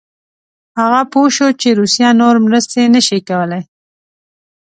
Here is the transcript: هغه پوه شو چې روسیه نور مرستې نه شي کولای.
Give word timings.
هغه 0.79 1.01
پوه 1.11 1.27
شو 1.35 1.47
چې 1.61 1.69
روسیه 1.79 2.09
نور 2.21 2.35
مرستې 2.45 2.81
نه 2.95 3.01
شي 3.07 3.19
کولای. 3.29 3.63